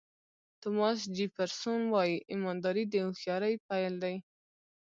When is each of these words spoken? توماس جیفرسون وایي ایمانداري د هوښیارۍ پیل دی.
توماس 0.61 0.99
جیفرسون 1.15 1.81
وایي 1.93 2.15
ایمانداري 2.31 2.83
د 2.89 2.93
هوښیارۍ 3.05 3.55
پیل 3.67 3.93
دی. 4.03 4.15